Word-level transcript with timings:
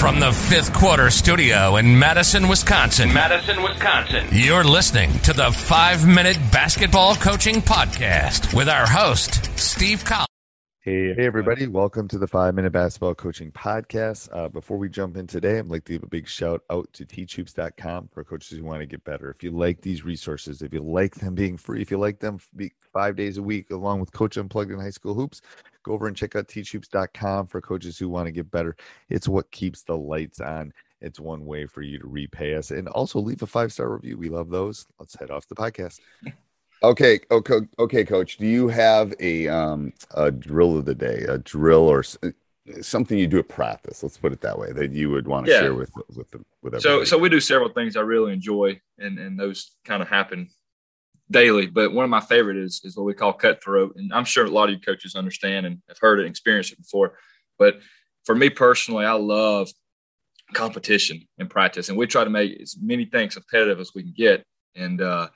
From 0.00 0.20
the 0.20 0.32
fifth 0.32 0.72
quarter 0.74 1.10
studio 1.10 1.76
in 1.76 1.98
Madison, 1.98 2.46
Wisconsin. 2.48 3.12
Madison, 3.12 3.62
Wisconsin. 3.62 4.26
You're 4.32 4.64
listening 4.64 5.10
to 5.20 5.32
the 5.32 5.50
five 5.50 6.06
minute 6.06 6.36
basketball 6.52 7.14
coaching 7.16 7.56
podcast 7.62 8.52
with 8.54 8.68
our 8.68 8.86
host, 8.86 9.58
Steve 9.58 10.04
Collins. 10.04 10.26
Hey, 10.80 11.14
hey, 11.14 11.24
everybody. 11.24 11.66
Welcome 11.66 12.08
to 12.08 12.18
the 12.18 12.26
five 12.26 12.54
minute 12.54 12.72
basketball 12.72 13.14
coaching 13.14 13.50
podcast. 13.52 14.28
Uh, 14.30 14.48
before 14.50 14.76
we 14.76 14.90
jump 14.90 15.16
in 15.16 15.26
today, 15.26 15.58
I'd 15.58 15.68
like 15.68 15.84
to 15.84 15.92
give 15.94 16.02
a 16.02 16.08
big 16.08 16.28
shout 16.28 16.60
out 16.68 16.92
to 16.92 17.06
teachhoops.com 17.06 18.08
for 18.12 18.24
coaches 18.24 18.58
who 18.58 18.64
want 18.64 18.80
to 18.80 18.86
get 18.86 19.02
better. 19.04 19.30
If 19.30 19.42
you 19.42 19.52
like 19.52 19.80
these 19.80 20.04
resources, 20.04 20.60
if 20.60 20.74
you 20.74 20.82
like 20.82 21.14
them 21.14 21.34
being 21.34 21.56
free, 21.56 21.80
if 21.80 21.90
you 21.90 21.96
like 21.96 22.20
them 22.20 22.38
five 22.92 23.16
days 23.16 23.38
a 23.38 23.42
week, 23.42 23.70
along 23.70 24.00
with 24.00 24.12
Coach 24.12 24.36
Unplugged 24.36 24.70
in 24.72 24.78
High 24.78 24.90
School 24.90 25.14
Hoops, 25.14 25.40
go 25.84 25.92
over 25.92 26.08
and 26.08 26.16
check 26.16 26.34
out 26.34 26.48
teachhoops.com 26.48 27.46
for 27.46 27.60
coaches 27.60 27.96
who 27.96 28.08
want 28.08 28.26
to 28.26 28.32
get 28.32 28.50
better. 28.50 28.76
It's 29.08 29.28
what 29.28 29.50
keeps 29.52 29.82
the 29.82 29.96
lights 29.96 30.40
on. 30.40 30.72
It's 31.00 31.20
one 31.20 31.44
way 31.44 31.66
for 31.66 31.82
you 31.82 31.98
to 31.98 32.06
repay 32.06 32.54
us 32.54 32.70
and 32.70 32.88
also 32.88 33.20
leave 33.20 33.42
a 33.42 33.46
five 33.46 33.72
star 33.72 33.90
review. 33.90 34.16
We 34.16 34.30
love 34.30 34.50
those. 34.50 34.86
Let's 34.98 35.14
head 35.14 35.30
off 35.30 35.46
the 35.46 35.54
podcast. 35.54 36.00
Okay, 36.82 37.20
okay, 37.30 37.60
okay, 37.78 38.04
coach. 38.04 38.36
Do 38.36 38.46
you 38.46 38.68
have 38.68 39.14
a 39.18 39.48
um 39.48 39.94
a 40.10 40.30
drill 40.30 40.76
of 40.76 40.84
the 40.84 40.94
day, 40.94 41.24
a 41.26 41.38
drill 41.38 41.88
or 41.88 42.04
something 42.82 43.16
you 43.16 43.26
do 43.26 43.38
at 43.38 43.48
practice? 43.48 44.02
Let's 44.02 44.18
put 44.18 44.32
it 44.32 44.42
that 44.42 44.58
way 44.58 44.72
that 44.72 44.92
you 44.92 45.08
would 45.08 45.26
want 45.26 45.46
to 45.46 45.52
yeah. 45.52 45.60
share 45.60 45.74
with 45.74 45.90
with 46.14 46.30
the, 46.30 46.44
with 46.60 46.74
everybody. 46.74 46.82
So, 46.82 47.04
so 47.04 47.16
we 47.16 47.30
do 47.30 47.40
several 47.40 47.70
things 47.70 47.96
I 47.96 48.00
really 48.00 48.34
enjoy, 48.34 48.82
and 48.98 49.18
and 49.18 49.38
those 49.38 49.76
kind 49.86 50.02
of 50.02 50.08
happen 50.08 50.50
daily. 51.30 51.66
But 51.66 51.92
one 51.92 52.04
of 52.04 52.10
my 52.10 52.20
favorite 52.20 52.56
is 52.56 52.80
is 52.84 52.96
what 52.96 53.06
we 53.06 53.14
call 53.14 53.32
cutthroat, 53.32 53.96
and 53.96 54.12
I'm 54.12 54.24
sure 54.24 54.44
a 54.44 54.50
lot 54.50 54.68
of 54.68 54.74
you 54.74 54.80
coaches 54.80 55.14
understand 55.14 55.66
and 55.66 55.80
have 55.88 55.98
heard 55.98 56.20
it, 56.20 56.26
experienced 56.26 56.72
it 56.72 56.78
before. 56.78 57.18
But 57.58 57.80
for 58.24 58.34
me 58.34 58.50
personally, 58.50 59.04
I 59.04 59.12
love 59.12 59.70
competition 60.52 61.26
in 61.38 61.48
practice, 61.48 61.88
and 61.88 61.98
we 61.98 62.06
try 62.06 62.24
to 62.24 62.30
make 62.30 62.60
as 62.60 62.76
many 62.80 63.04
things 63.06 63.34
competitive 63.34 63.80
as 63.80 63.92
we 63.94 64.02
can 64.02 64.14
get, 64.16 64.44
and 64.74 65.00
uh, 65.00 65.28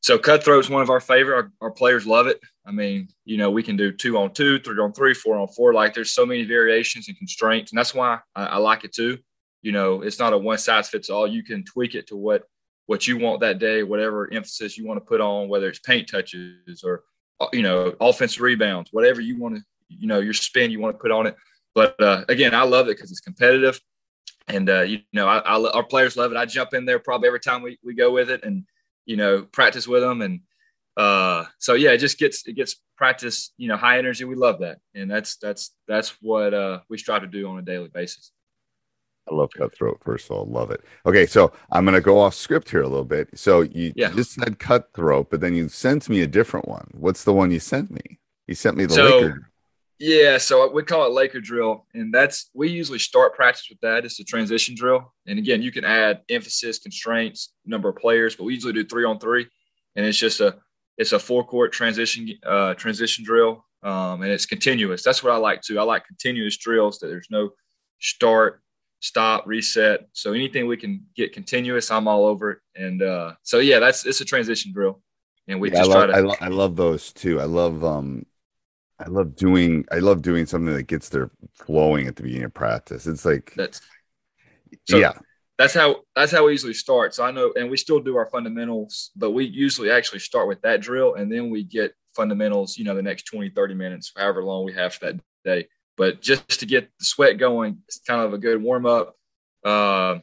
so 0.00 0.18
is 0.18 0.70
one 0.70 0.82
of 0.82 0.90
our 0.90 1.00
favorite. 1.00 1.34
Our, 1.34 1.52
our, 1.60 1.70
players 1.70 2.06
love 2.06 2.28
it. 2.28 2.40
I 2.64 2.70
mean, 2.70 3.08
you 3.24 3.36
know, 3.36 3.50
we 3.50 3.62
can 3.62 3.76
do 3.76 3.92
two 3.92 4.16
on 4.16 4.32
two, 4.32 4.58
three 4.60 4.78
on 4.78 4.92
three, 4.92 5.12
four 5.12 5.36
on 5.38 5.48
four. 5.48 5.74
Like 5.74 5.92
there's 5.92 6.12
so 6.12 6.24
many 6.24 6.44
variations 6.44 7.08
and 7.08 7.16
constraints, 7.16 7.72
and 7.72 7.78
that's 7.78 7.94
why 7.94 8.20
I, 8.34 8.46
I 8.46 8.56
like 8.58 8.84
it 8.84 8.94
too. 8.94 9.18
You 9.62 9.72
know, 9.72 10.02
it's 10.02 10.18
not 10.18 10.32
a 10.32 10.38
one 10.38 10.58
size 10.58 10.88
fits 10.88 11.10
all. 11.10 11.26
You 11.26 11.42
can 11.42 11.64
tweak 11.64 11.94
it 11.94 12.06
to 12.08 12.16
what 12.16 12.44
what 12.88 13.06
you 13.06 13.16
want 13.16 13.40
that 13.40 13.58
day, 13.58 13.82
whatever 13.82 14.28
emphasis 14.32 14.76
you 14.76 14.86
want 14.86 14.98
to 14.98 15.04
put 15.06 15.20
on, 15.20 15.48
whether 15.48 15.68
it's 15.68 15.78
paint 15.78 16.08
touches 16.08 16.82
or 16.84 17.04
you 17.52 17.62
know 17.62 17.94
offensive 18.00 18.42
rebounds, 18.42 18.90
whatever 18.92 19.20
you 19.20 19.38
want 19.38 19.54
to, 19.56 19.62
you 19.88 20.08
know, 20.08 20.18
your 20.20 20.34
spin 20.34 20.70
you 20.70 20.80
want 20.80 20.94
to 20.94 21.00
put 21.00 21.12
on 21.12 21.26
it. 21.26 21.36
But 21.74 22.00
uh, 22.00 22.24
again, 22.28 22.54
I 22.54 22.64
love 22.64 22.88
it 22.88 22.96
because 22.96 23.10
it's 23.10 23.20
competitive, 23.20 23.80
and 24.48 24.68
uh, 24.68 24.82
you 24.82 25.00
know, 25.12 25.28
I, 25.28 25.38
I, 25.38 25.70
our 25.70 25.84
players 25.84 26.16
love 26.16 26.32
it. 26.32 26.36
I 26.36 26.44
jump 26.44 26.74
in 26.74 26.84
there 26.84 26.98
probably 26.98 27.28
every 27.28 27.40
time 27.40 27.62
we, 27.62 27.78
we 27.84 27.94
go 27.94 28.10
with 28.10 28.30
it, 28.30 28.42
and 28.44 28.64
you 29.08 29.16
know, 29.16 29.42
practice 29.42 29.88
with 29.88 30.02
them. 30.02 30.20
And 30.20 30.40
uh, 30.96 31.46
so, 31.58 31.74
yeah, 31.74 31.90
it 31.90 31.98
just 31.98 32.18
gets, 32.18 32.46
it 32.46 32.52
gets 32.52 32.76
practice, 32.96 33.52
you 33.56 33.66
know, 33.66 33.76
high 33.76 33.98
energy. 33.98 34.24
We 34.24 34.36
love 34.36 34.60
that. 34.60 34.78
And 34.94 35.10
that's, 35.10 35.36
that's, 35.36 35.74
that's 35.88 36.10
what 36.20 36.52
uh, 36.52 36.80
we 36.88 36.98
strive 36.98 37.22
to 37.22 37.26
do 37.26 37.48
on 37.48 37.58
a 37.58 37.62
daily 37.62 37.88
basis. 37.88 38.30
I 39.30 39.34
love 39.34 39.50
cutthroat. 39.56 40.00
First 40.04 40.26
of 40.26 40.36
all, 40.36 40.46
love 40.46 40.70
it. 40.70 40.82
Okay, 41.04 41.26
so 41.26 41.52
I'm 41.70 41.84
going 41.84 41.94
to 41.94 42.00
go 42.00 42.18
off 42.18 42.34
script 42.34 42.70
here 42.70 42.82
a 42.82 42.88
little 42.88 43.04
bit. 43.04 43.28
So 43.38 43.60
you 43.62 43.92
yeah. 43.96 44.10
just 44.10 44.32
said 44.32 44.58
cutthroat, 44.58 45.30
but 45.30 45.40
then 45.40 45.54
you 45.54 45.68
sent 45.68 46.08
me 46.08 46.22
a 46.22 46.26
different 46.26 46.68
one. 46.68 46.88
What's 46.92 47.24
the 47.24 47.32
one 47.32 47.50
you 47.50 47.60
sent 47.60 47.90
me? 47.90 48.18
You 48.46 48.54
sent 48.54 48.76
me 48.76 48.86
the 48.86 48.94
so, 48.94 49.18
Laker 49.18 49.48
yeah, 49.98 50.38
so 50.38 50.70
we 50.70 50.84
call 50.84 51.06
it 51.06 51.12
Laker 51.12 51.40
drill, 51.40 51.84
and 51.92 52.14
that's 52.14 52.50
we 52.54 52.68
usually 52.68 53.00
start 53.00 53.34
practice 53.34 53.66
with 53.68 53.80
that. 53.80 54.04
It's 54.04 54.20
a 54.20 54.24
transition 54.24 54.76
drill, 54.76 55.12
and 55.26 55.40
again, 55.40 55.60
you 55.60 55.72
can 55.72 55.84
add 55.84 56.22
emphasis, 56.28 56.78
constraints, 56.78 57.52
number 57.66 57.88
of 57.88 57.96
players, 57.96 58.36
but 58.36 58.44
we 58.44 58.54
usually 58.54 58.72
do 58.72 58.84
three 58.84 59.04
on 59.04 59.18
three, 59.18 59.48
and 59.96 60.06
it's 60.06 60.18
just 60.18 60.40
a 60.40 60.56
it's 60.98 61.12
a 61.12 61.18
four 61.18 61.44
court 61.44 61.72
transition 61.72 62.32
uh, 62.46 62.74
transition 62.74 63.24
drill, 63.24 63.64
um, 63.82 64.22
and 64.22 64.30
it's 64.30 64.46
continuous. 64.46 65.02
That's 65.02 65.24
what 65.24 65.32
I 65.32 65.36
like 65.36 65.62
too. 65.62 65.80
I 65.80 65.82
like 65.82 66.06
continuous 66.06 66.56
drills 66.56 67.00
that 67.00 67.08
there's 67.08 67.28
no 67.28 67.50
start, 67.98 68.62
stop, 69.00 69.46
reset. 69.46 70.08
So 70.12 70.32
anything 70.32 70.66
we 70.66 70.76
can 70.76 71.06
get 71.16 71.32
continuous, 71.32 71.90
I'm 71.90 72.08
all 72.08 72.26
over 72.26 72.50
it. 72.52 72.58
And 72.76 73.02
uh, 73.02 73.34
so 73.42 73.58
yeah, 73.58 73.78
that's 73.78 74.06
it's 74.06 74.20
a 74.20 74.24
transition 74.24 74.72
drill, 74.72 75.00
and 75.46 75.60
we 75.60 75.70
yeah, 75.70 75.78
just 75.78 75.90
I 75.90 75.94
love, 75.94 76.06
try 76.06 76.06
to. 76.06 76.16
I, 76.16 76.20
lo- 76.20 76.36
I 76.40 76.48
love 76.48 76.76
those 76.76 77.12
too. 77.12 77.40
I 77.40 77.44
love 77.44 77.84
um 77.84 78.26
I 78.98 79.08
love 79.08 79.36
doing 79.36 79.84
I 79.92 79.98
love 79.98 80.22
doing 80.22 80.46
something 80.46 80.74
that 80.74 80.84
gets 80.84 81.08
their 81.08 81.30
flowing 81.54 82.06
at 82.06 82.16
the 82.16 82.22
beginning 82.22 82.44
of 82.44 82.54
practice. 82.54 83.06
It's 83.06 83.24
like 83.24 83.52
that's 83.56 83.80
so 84.86 84.98
yeah. 84.98 85.12
That's 85.58 85.74
how 85.74 86.02
that's 86.14 86.30
how 86.30 86.46
we 86.46 86.52
usually 86.52 86.74
start. 86.74 87.14
So 87.14 87.24
I 87.24 87.32
know 87.32 87.52
and 87.56 87.68
we 87.68 87.76
still 87.76 87.98
do 87.98 88.16
our 88.16 88.26
fundamentals, 88.26 89.10
but 89.16 89.32
we 89.32 89.44
usually 89.44 89.90
actually 89.90 90.20
start 90.20 90.46
with 90.46 90.60
that 90.62 90.80
drill 90.80 91.14
and 91.14 91.32
then 91.32 91.50
we 91.50 91.64
get 91.64 91.94
fundamentals, 92.14 92.78
you 92.78 92.84
know, 92.84 92.94
the 92.94 93.02
next 93.02 93.24
20, 93.24 93.50
30 93.50 93.74
minutes, 93.74 94.12
however 94.16 94.44
long 94.44 94.64
we 94.64 94.72
have 94.74 94.94
for 94.94 95.06
that 95.06 95.20
day. 95.44 95.68
But 95.98 96.22
just 96.22 96.60
to 96.60 96.66
get 96.66 96.88
the 96.98 97.04
sweat 97.04 97.36
going, 97.38 97.78
it's 97.88 97.98
kind 97.98 98.22
of 98.22 98.32
a 98.32 98.38
good 98.38 98.62
warm 98.62 98.86
up. 98.86 99.16
Uh, 99.64 100.20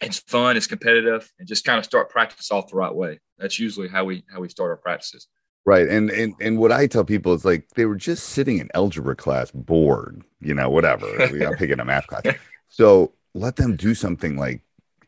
it's 0.00 0.20
fun, 0.20 0.56
it's 0.56 0.68
competitive, 0.68 1.30
and 1.38 1.46
just 1.46 1.64
kind 1.64 1.78
of 1.78 1.84
start 1.84 2.08
practice 2.08 2.50
off 2.50 2.68
the 2.70 2.76
right 2.76 2.94
way. 2.94 3.20
That's 3.36 3.58
usually 3.58 3.88
how 3.88 4.04
we 4.04 4.24
how 4.32 4.40
we 4.40 4.48
start 4.48 4.70
our 4.70 4.76
practices. 4.76 5.26
Right. 5.66 5.88
And, 5.88 6.10
and 6.10 6.34
and 6.40 6.58
what 6.58 6.72
I 6.72 6.86
tell 6.86 7.04
people 7.04 7.34
is 7.34 7.44
like 7.44 7.68
they 7.70 7.84
were 7.84 7.96
just 7.96 8.30
sitting 8.30 8.58
in 8.58 8.70
algebra 8.72 9.16
class 9.16 9.50
bored, 9.50 10.22
you 10.40 10.54
know, 10.54 10.70
whatever. 10.70 11.06
we 11.32 11.44
are 11.44 11.56
picking 11.56 11.80
a 11.80 11.84
math 11.84 12.06
class. 12.06 12.22
So 12.68 13.12
let 13.34 13.56
them 13.56 13.76
do 13.76 13.94
something 13.94 14.36
like 14.36 14.62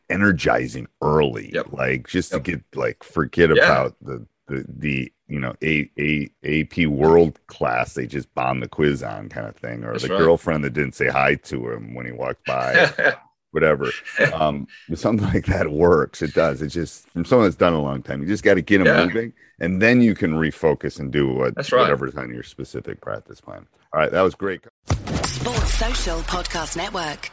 energizing 0.09 0.87
early, 1.01 1.51
yep. 1.53 1.71
like 1.71 2.07
just 2.07 2.31
yep. 2.31 2.43
to 2.43 2.51
get 2.51 2.63
like 2.75 3.03
forget 3.03 3.49
yeah. 3.55 3.63
about 3.63 3.95
the 4.01 4.27
the 4.47 4.65
the 4.67 5.11
you 5.27 5.39
know 5.39 5.53
a 5.63 5.89
a 5.97 6.29
AP 6.43 6.87
world 6.87 7.39
class 7.47 7.93
they 7.93 8.05
just 8.05 8.33
bombed 8.33 8.61
the 8.61 8.67
quiz 8.67 9.03
on 9.03 9.29
kind 9.29 9.47
of 9.47 9.55
thing, 9.55 9.83
or 9.83 9.93
That's 9.93 10.03
the 10.03 10.09
right. 10.09 10.19
girlfriend 10.19 10.63
that 10.63 10.73
didn't 10.73 10.95
say 10.95 11.07
hi 11.07 11.35
to 11.35 11.71
him 11.71 11.93
when 11.93 12.05
he 12.05 12.11
walked 12.11 12.45
by. 12.45 13.15
whatever. 13.53 13.91
Um, 14.33 14.67
something 14.95 15.27
like 15.33 15.45
that 15.45 15.71
works. 15.71 16.21
It 16.21 16.33
does. 16.33 16.61
It's 16.61 16.73
just 16.73 17.07
from 17.09 17.23
someone 17.23 17.45
that's 17.47 17.55
done 17.55 17.73
a 17.73 17.81
long 17.81 18.01
time. 18.01 18.21
You 18.21 18.27
just 18.27 18.43
got 18.43 18.55
to 18.55 18.61
get 18.61 18.79
them 18.79 18.87
yeah. 18.87 19.05
moving, 19.05 19.33
and 19.59 19.81
then 19.81 20.01
you 20.01 20.15
can 20.15 20.33
refocus 20.33 20.99
and 20.99 21.11
do 21.11 21.31
what, 21.31 21.55
right. 21.55 21.71
whatever's 21.71 22.15
on 22.15 22.29
your 22.33 22.43
specific 22.43 22.99
practice 22.99 23.39
plan. 23.39 23.67
All 23.93 23.99
right, 23.99 24.11
that 24.11 24.21
was 24.21 24.35
great. 24.35 24.61
Sports 24.87 25.73
Social 25.75 26.19
Podcast 26.21 26.75
Network. 26.75 27.32